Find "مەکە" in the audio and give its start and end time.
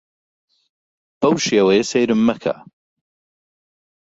2.27-2.55